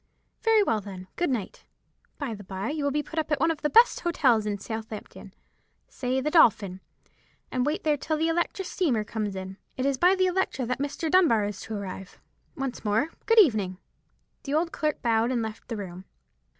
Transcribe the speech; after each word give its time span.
"Very 0.41 0.63
well, 0.63 0.81
then. 0.81 1.07
Good 1.15 1.29
night! 1.29 1.63
By 2.17 2.33
the 2.33 2.43
bye, 2.43 2.71
you 2.71 2.85
will 2.85 3.03
put 3.03 3.19
up 3.19 3.31
at 3.31 3.39
one 3.39 3.51
of 3.51 3.61
the 3.61 3.69
best 3.69 3.99
hotels 3.99 4.47
at 4.47 4.59
Southampton—say 4.59 6.19
the 6.19 6.31
Dolphin—and 6.31 7.65
wait 7.67 7.83
there 7.83 7.97
till 7.97 8.17
the 8.17 8.27
Electra 8.27 8.65
steamer 8.65 9.03
comes 9.03 9.35
in. 9.35 9.57
It 9.77 9.85
is 9.85 9.99
by 9.99 10.15
the 10.15 10.25
Electra 10.25 10.65
that 10.65 10.79
Mr. 10.79 11.11
Dunbar 11.11 11.45
is 11.45 11.61
to 11.61 11.75
arrive. 11.75 12.19
Once 12.57 12.83
more, 12.83 13.09
good 13.27 13.37
evening!" 13.37 13.77
The 14.41 14.55
old 14.55 14.71
clerk 14.71 15.03
bowed 15.03 15.29
and 15.29 15.43
left 15.43 15.67
the 15.67 15.77
room. 15.77 16.05